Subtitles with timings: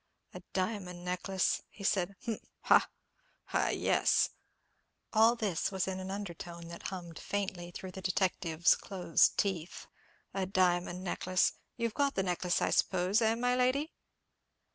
[0.33, 2.89] "A diamond necklace!" he said; "humph—ha,
[3.45, 4.31] ha—yes!"
[5.13, 9.85] All this was in an undertone, that hummed faintly through the detective's closed teeth.
[10.33, 11.53] "A diamond necklace!
[11.77, 13.93] You've got the necklace, I suppose, eh, my lady?"